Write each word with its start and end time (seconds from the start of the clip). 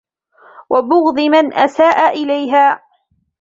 وَبُغْضِ 0.69 1.19
مَنْ 1.19 1.53
أَسَاءَ 1.53 2.09
إلَيْهَا 2.23 2.81